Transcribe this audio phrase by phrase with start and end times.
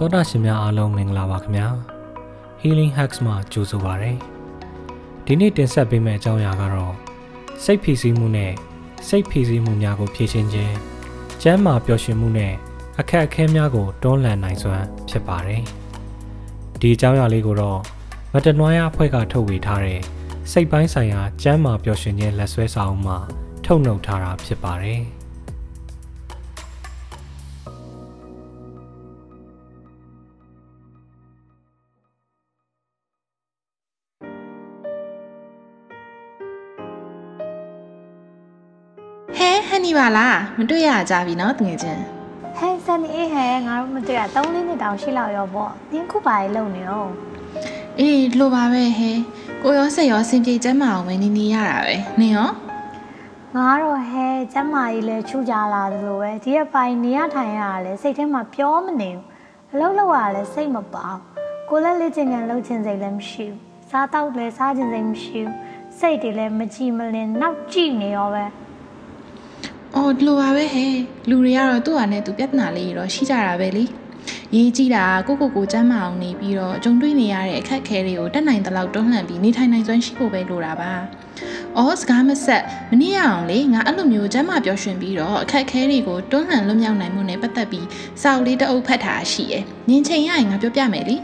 [0.00, 1.68] တောတာရှင်များအားလုံးမင်္ဂလာပါခင်ဗျာ
[2.60, 4.12] Healing Hacks မှာကြိုဆိုပါရစေ
[5.26, 6.94] ဒီနေ့တင်ဆက်ပေးမယ့်အကြောင်းအရာကတော့
[7.64, 8.52] စိတ်ဖိစီးမှုနဲ့
[9.08, 10.74] စိတ်ဖိစီးမှုများကိုဖြေရှင်းခြင်း
[11.42, 12.54] ကျန်းမာပျော်ရွှင်မှုနဲ့
[12.98, 15.62] အခက်အခဲများကိုတွန်းလှန်နိုင်စွမ်းဖြစ်ပါတယ်
[16.80, 17.80] ဒီအကြောင်းအရာလေးကိုတော့
[18.32, 20.00] မတနွားရအဖွဲ့ကထုတ်ဝေထားတဲ့
[20.50, 23.18] စိတ်ပိုင်းဆိုင်ရာကျန်းမာပျော်ရွှင်ခြင်းလက်ဆွဲစာအုပ်မှာ
[23.64, 25.02] ထုတ်နှုတ်ထားတာဖြစ်ပါတယ်။
[39.78, 42.02] န်နီပါလားမတွေ့ရကြပြီနော်တငယ်ချင်း
[42.56, 47.10] ဟဲဆန်နီအေးဟဲငါတို့မတွေ့ရ3လေးနှစ်တောင်ရှိလောက်ရောပေါ့နင်းခုပါရေးလုံနေတော့
[47.98, 49.10] အေးလိုပါပဲဟဲ
[49.62, 52.50] ကိုရောဆက်ရောစင်ပြေကျမ်းမအောင်ပဲနေနေရတာပဲနင်ရော
[53.56, 59.24] ငါတော့ဟဲကျမ်းမာကြီးလဲချူကြလာသလိုပဲဒီအပိုင်းနေရထိုင်ရတာလဲစိတ်ထဲမှာပြောမနေဘူး
[59.72, 61.10] အလုပ်လုပ်ရတာလဲစိတ်မပေါ
[61.68, 63.58] ကိုလည်းလေ့ကျင့်ကန်လုပ်ချင်စိတ်လည်းမရှိဘူး
[63.90, 65.54] စားတော့လဲစားချင်စိတ်မရှိဘူး
[65.98, 68.44] စိတ်တွေလည်းမကြည်မလင်နောက်ကြည့်နေရောပဲ
[69.96, 70.86] အော်လိုပါပဲဟဲ
[71.28, 73.84] လူတွေကတော့သူ့ဟာနဲ့သူပြဿနာလေးတွေတော့ရှိကြတာပဲလေ
[74.54, 80.92] ရေးကြည့်တာကိုကိုကိုကျမ်းမအောင်နေပြီးတော့ကြုံတွေ့နေရတဲ့အခက်အခဲတွေကိုတက်နိုင်တဲ့လောက်တွန်းလှန်ပြီးနေထိုင်နိုင်စွမ်းရှိဖို့ပဲလိုတာပါ
[81.76, 87.86] အော်စကားမဆက်မနည်းရအောင်လေငါအဲ့လိုမျိုးကျမ်းမာပျော်ရွှင်ပြီးတော့အခက်အခဲတွေကိုတွန်းလှန်လွတ်မြောက်နိုင်မှုနဲ့ပတ်သက်ပြီး
[88.22, 91.16] စာအုပ်လေးတစ်အုပ်ဖတ်ထားရှိရယ်နင်ချိန်ရရင်ငါပြောပြမယ်လေ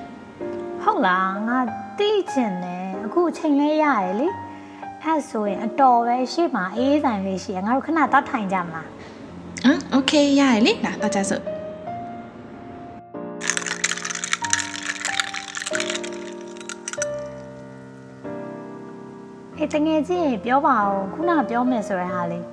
[0.82, 1.58] ဟုတ်လားငါ
[1.98, 4.28] သိချင်တယ်အခုအချိန်လဲရရလေ
[5.03, 8.87] အဲ့ဆိုရင်အတော်ပဲရှေ့မှာအေးဆိုင်လေးရှိရငါတို့ခဏတော့ထိုင်ကြမလား
[9.63, 11.43] ဟမ်โอเคရရလေလာတော့ကြစို့
[19.57, 22.43] အေးတငယ်ချင်းရေပြောပါဦးခုနပြောမယ်ဆိုတဲ့ဟာလေး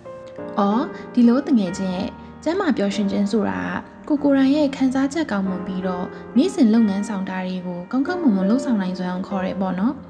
[0.00, 0.84] ။အော်
[1.14, 2.08] ဒီလိုတငယ်ချင်းရဲ့
[2.44, 3.60] ကျမ်းမာပျော်ရွှင်ခြင်းဆိုတာ
[4.08, 6.06] ကကိုကိုယ်တိုင်ရဲ့ခံစားချက်ကောင်းမှုပြီးတော့
[6.36, 9.94] နေ့စဉ်လုပ်ငန်းဆောင်တာတွေကိုကောင်းကောင်းမွန်မွန်လုပ်ဆောင်နိုင်စွမ်းအောင်ခေါ်ရဲပေါ့နော်။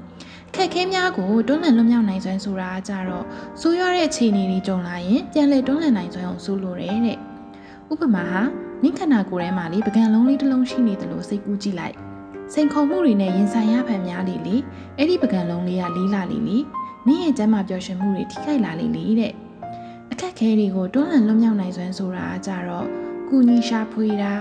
[0.56, 3.24] ခက်ခဲများကိုတွန်းလှန်လွတ်မြောက်နိုင်စွမ်းဆိုတာကကြတော့
[3.60, 7.18] ဆိုးရွားတဲ့အခြေအနေတွေကြုံလာရင်ပြန်လည်တွန်းလှန်နိုင်စွမ်းအောင်ဆိုလိုတယ်တဲ့။
[7.92, 8.40] ဥပမာဟာ
[8.82, 11.94] နင့်ခန္ဓာကိုယ်ထဲမှာလေပကံလုံးလေးတစ်လုံးရှိနေတယ်လို့စိတ်ကူးကြည့်လိုက်။
[12.52, 14.56] စိန်ခေါ်မှုတွေနဲ့ရင်ဆိုင်ရဖန်များလေလေ
[14.96, 16.58] အဲ့ဒီပကံလုံးလေးကလေးလာလေလေ
[17.06, 19.32] နင့်ရဲ့ကျမ်းမာပျော်ရွှင်မှုတွေထိခိုက်လာလေလေတဲ့။
[20.12, 22.86] အခက်အခဲတွေကိုတွန်းလှန်လွတ်မြောက်နိုင်စွမ်းဆိုတာကကြတော့
[23.28, 24.32] ကုညီရှာဖွေတာ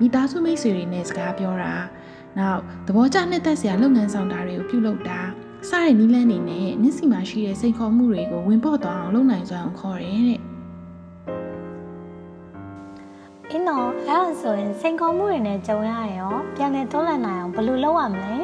[0.00, 1.74] မိသားစုမိတ်ဆွေတွေနဲ့စကားပြောတာ
[2.38, 5.20] နောက်သဘောကျနှစ်သက်စရာလုပ်ငန်းဆောင်တာတွေကိုပြုလုပ်တာ
[5.68, 10.40] စတဲ့နည်းလမ်းတွေနဲ့မျက်စိမှာရှိတဲ့စိန်ခေါ်မှုတွေကိုဝင်ပေါက်သွားအောင်လုပ်နိုင်စွမ်းအောင်ခေါ်တယ်တဲ့
[13.50, 18.36] အင်းတော့အဲ့ဒါဆိုရင်စိန်ခေါ်မှုတွေနဲ့ကြုံရရင်ရောပြန်လည်တွန်းလှန်နိုင်အောင်ဘယ်လိုလုပ်ရမလဲ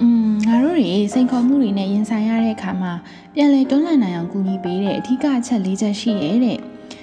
[0.00, 2.92] อืมငါတို့တွေစိန်ခေါ်မှုတွေနဲ့ရင်ဆိုင်ရတဲ့အခါမှာ
[3.34, 6.58] ပြန်လည်တွန်းလှန်နိုင်အောင်ကူညီပေးတဲ့အထူးအချက်၄ချက်ရှိရဲ့တဲ့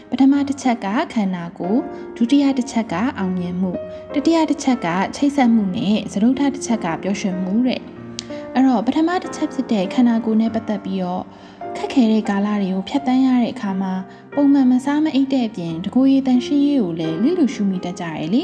[0.10, 1.82] ပထမတစ်ချက်ကခန္ဓာကိုယ်
[2.18, 3.72] ဒုတိယတစ်ချက်ကအောင်မြင်မှု
[4.14, 7.82] တတိယတစ်ချက်ကချိတ်ဆက်မှုနဲ့သရုပ်ထတစ်ချက်ကပျော်ရွှင်မှုတဲ့
[8.60, 11.24] အဲ့တော့ပထမတစ်ချက်ဖြစ်တဲ့ခန္ဓာကိုယ်နဲ့ပတ်သက်ပြီးတော့
[11.78, 13.94] ခက်ခဲတဲ့ကာလတွေကိုဖြတ်တန်းရတဲ့အခါမှာ
[14.36, 18.42] ပုံမှန်မစားမအိပ်တဲ့အပြင်တကိုယ်ရည်တန်ရှင်းရေးကိုလည်းလိလူရှုမိတတ်ကြရလေ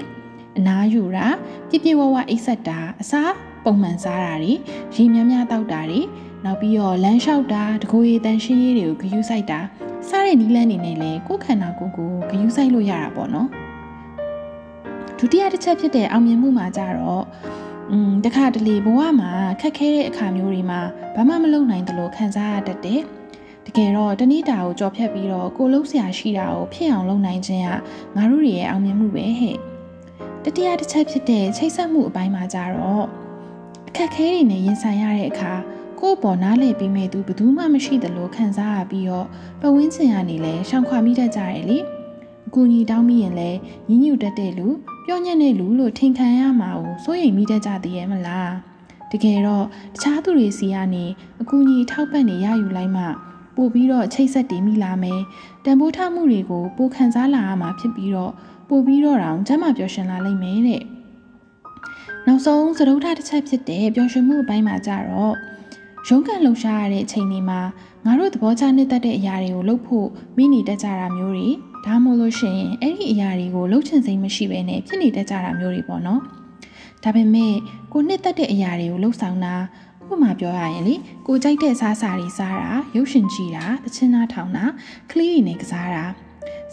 [0.57, 1.27] အနားယူတာ
[1.69, 3.33] ပြပြဝဝအိပ်ဆက်တာအစား
[3.63, 4.53] ပုံမှန်စားတာတွေ
[4.95, 6.01] ရေများများတောက်တာတွေ
[6.45, 9.59] နောက်ပြီးတော့လမ်းလျှောက်တာတကိုယ်ရည်တန်ရှင်းရေးတွေကိုဂရုစိုက်တာ
[10.07, 13.47] စားတဲ့နီးလန်းနေနဲ့လည်းကိုယ်ခန္ဓာကိုယ်ကိုဂရုစိုက်လို့ရတာပေါ့နော်
[15.19, 17.25] ဒုတိယတစ်ချက်ဖြစ်တဲ့အောင်မြင်မှုမှာကြတော့
[17.91, 19.31] อืมတခါတလေဘဝမှာ
[19.61, 20.81] ခက်ခဲတဲ့အခါမျိုးတွေမှာ
[21.15, 23.01] ဘာမှမလုပ်နိုင်သလိုခံစားရတတ်တယ်
[23.65, 27.69] တကယ်တော့တနေ့တာကိုကြော်ဖြတ်ပြီးတော့ကိုယ်လုံးဆရာရှိတာကိုဖြစ်အောင်လုပ်နိုင်ခြင်းက
[28.15, 29.57] ငါတို့တွေရဲ့အောင်မြင်မှုပဲဟဲ့
[30.43, 33.05] တတိယတစ်ချက်ဖြစ်တဲ့ချိတ်ဆက်မှုအပိုင်းမှာကြတော့
[33.87, 35.53] အခက်ခဲတွေနဲ့ရင်ဆိုင်ရတဲ့အခါ
[35.99, 39.27] ကိုယ့်ပေါ်နားလည်ပြီးမဲ့သူဘယ်သူမှမရှိသလိုခံစားရပြီးတော့
[39.61, 41.77] ပဝင်းချင်ကနေလဲရှောင်ခွာမိတတ်ကြတယ်လေ
[42.47, 43.49] အကူကြီးတောင်းမိရင်လဲ
[43.89, 44.67] ညညူတတ်တဲ့လူ
[45.07, 48.51] ပြောညံ့တဲ့လူလို့ထင်ခံရမှာကိုစိုးရိမ်မိတတ်ကြသေးရဲ့မလား
[49.11, 51.05] တကယ်တော့တခြားသူတွေစီကနေ
[51.41, 53.03] အကူကြီးထောက်ပံ့နေရယူလိုက်မှ
[53.55, 55.21] ပို့ပြီးတော့ချိတ်ဆက်တည်မိလာမယ်
[55.65, 58.31] တန်ဖိုးထားမှုတွေကိုပိုခံစားလာရမှာဖြစ်ပြီးတော့
[58.69, 60.83] ပို့ပြီးတော့တောင်ကျမ်းမာပျော်ရွှင်လာလိမ့်မယ်တဲ့
[62.27, 65.35] နောက်ဆုံးသရုပ်ထတစ်ချက်ဖြစ်တဲ့ပျော်ရွှင်မှုအပိုင်းမှာကြတော့
[66.07, 67.59] ရုန်းကန်လှုပ်ရှားရတဲ့အချိန်တွေမှာ
[68.05, 70.07] ငါတို့သဘောကျနှစ်သက်တဲ့အရာတွေကိုလုပ်ဖို့
[70.37, 71.47] မိနေတတ်ကြတာမျိုးတွေ
[71.85, 76.21] ဒါမှမဟုတ်လို့ရှိရင်အဲ့ဒီအရာတွေကိုလှုပ်ချင်စိတ်မရှိဘဲနဲ့ဖြစ်နေတတ်ကြတာမျိုးတွေပေါ့နော်
[77.03, 77.53] ဒါပေမဲ့
[77.93, 79.55] ကိုနှစ်သက်တဲ့အရာတွေကိုလှုပ်ဆောင်တာ
[80.03, 80.95] ဥပမာပြောရရင်လေ
[81.27, 84.65] ကိုကြိုက်တဲ့စားစာတွေစားတာရုပ်ရှင်ကြည့်တာတချင်းသားထောင်တာ
[85.11, 86.03] ကလေးတွေနဲ့ကစားတာ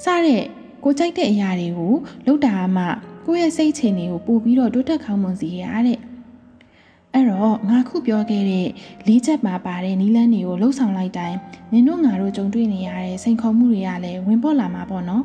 [0.03, 0.45] စတဲ့
[0.85, 1.95] ကိုကြိုက်တဲ့အရာတွေကို
[2.27, 2.85] လုပ်တာမှ
[3.27, 5.99] ကိုယ့်ရဲ့စိတ်အခြေအနေကိုပို့ပြီးတော့တိုးတက်ခေါင်းမွန်စေရတဲ့
[7.15, 8.69] အဲ့တော့ငါခုပြောခဲ့တဲ့
[9.07, 11.37] လေးချက်မှာပါတဲ့နီလန်းတွေကိုလှုပ်ဆောင်လိုက်တိုင်း
[11.73, 15.25] နင်တို့ငါတို့ကြုံတွေ့နေရတဲ့စိန်ခေါ်မှုတွေကလည်းဝင်ပေါ်လာမှာပေါ့နော်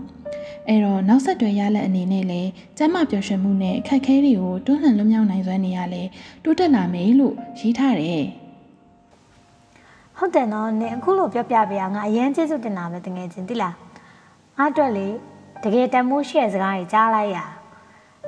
[0.67, 6.03] အဲ့တော့နောက်ဆက်တွဲရလက်အနေနဲ့လည်းကျမ်းမာပျော်ရွှင်မှုနဲ့အခက်အခဲတွေကိုတွန်းလှန်လွတ်မြောက်နိုင်စွမ်းနေရလဲ
[6.43, 8.25] တိုးတက်လာမယ်လို့ရေးထားတယ်
[10.17, 13.75] ဟုတ်တယ်နော်နင်အခုလိုပြောပြပေးရငါအရင်ကျေးဇူးတင်တာပဲတကယ်ချင်းတိလား
[14.57, 15.07] ငါအတွက်လေ
[15.63, 17.37] တကယ်တမိုးရှရဲ့စကားကြီးကြားလိုက်ရ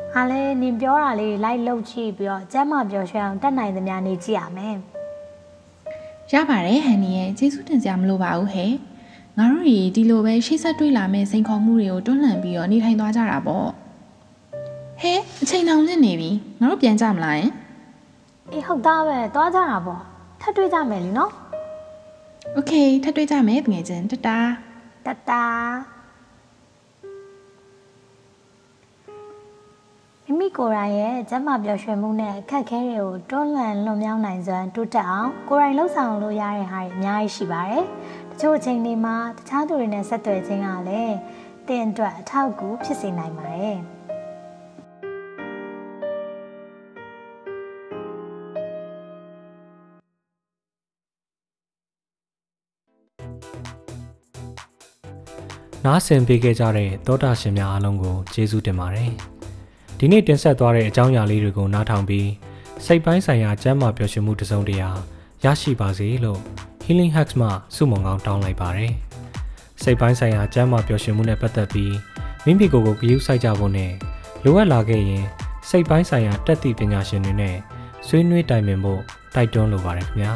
[0.16, 4.76] ။အားလဲနင်ပြောတာလေးလိုက်လှုပ်ကြည့်ပြီးတော့ကျမ်းမပြောရွှဲအောင်တတ်နိုင်သမျှနေကြည့်ရမယ်။
[6.32, 8.72] ရပါတယ်ဟန်နီရဲ့ကျေးဇူးတင်စရာမလိုပါဘူးဟဲ့။
[9.38, 13.68] ငါတို့တွေဒီလိုပဲရှေ့ဆက်တွေ့လာမယ့်စိန်ခေါ်မှုတွေကိုတွန်းလှန်ပြီးတော့နေထိုင်သွားကြတာပေါ့။
[15.02, 17.52] ဟဲ့အချိန်တောင်လင့်နေပြီ။ငါတို့ပြန်ကြမလားယင်။
[18.52, 20.02] အေးဟုတ်သားပဲသွားကြတာပေါ့။
[20.42, 21.32] ထပ်တွေ့ကြမယ်လीနော်။
[22.58, 24.38] Okay ထပ်တွေ့ကြမယ်ငယ်ချင်းတတာ
[25.06, 25.44] တတာ
[30.32, 37.84] မိမိကိုယ်တိုင်ရဲ့ကျန်းမာပျော်ရွှင်မှုနဲ့အခက်အခဲတွေကိုတွန်းလှန်လွန်မြောက်နိုင်စွမ်းတိုးတက်အောင်ကိုယ်တိုင်လှုပ်ဆောင်လို့ရတဲ့ဟာတွေအများကြီးရှိပါတယ်။
[38.32, 41.16] တချို့အချိန်တွေမှာတခြားသူတွေနဲ့ဆက်သွယ်ခြင်းကလည်း
[41.68, 43.78] တင်အတွက်အထောက်အကူဖြစ်စေနိုင်ပါတယ်။
[55.86, 59.39] နားဆင်ပေးခဲ့ကြတဲ့သောတာရှင်များအားလုံးကိုကျေးဇူးတင်ပါတယ်
[60.02, 62.30] ဒီနေ့တင်ဆက်သွားတဲ့အကြောင်းအရာလေးတွေကိုနားထောင်ပြီး
[62.86, 64.90] စိတ်ပိုင်းဆိုင်ရာကျန်းမာပျော်ရွှင်မှုတစ်စုံတရာ
[65.44, 66.40] ရရှိပါစေလို့
[66.86, 68.94] Healing Hacks မှဆုမွန်ကောင်းတောင်းလိုက်ပါတယ်
[69.84, 71.96] စိတ်ပိုင်းဆိုင်ရာကျန်းမာပျော်ရွှင်မှုနဲ့ပတ်သက်ပြီး
[72.46, 73.92] မိမိကိုယ်ကိုဂရုစိုက်ကြဖို့နဲ့
[74.44, 75.26] လိုအပ်လာခဲ့ရင်
[75.70, 77.56] စိတ်ပိုင်းဆိုင်ရာတက်သည့်ပညာရှင်တွေနဲ့
[78.08, 79.02] ဆွေးနွေးတိုင်ပင်ဖို့
[79.36, 80.34] တိုက်တွန်းလိုပါတယ်ခင်ဗျာ